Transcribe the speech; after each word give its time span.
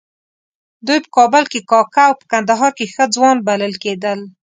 دوی 0.85 0.99
په 1.03 1.09
کابل 1.17 1.43
کې 1.51 1.59
کاکه 1.71 2.03
او 2.09 2.13
په 2.19 2.25
کندهار 2.31 2.71
کې 2.77 2.85
ښه 2.93 3.05
ځوان 3.15 3.37
بلل 3.47 3.73
کېدل. 3.83 4.19